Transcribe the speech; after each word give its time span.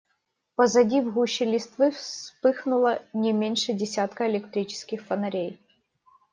Позади, 0.55 0.99
в 0.99 1.13
гуще 1.13 1.45
листвы, 1.45 1.91
вспыхнуло 1.91 3.03
не 3.13 3.33
меньше 3.33 3.71
десятка 3.73 4.27
электрических 4.31 5.03
фонарей. 5.03 5.61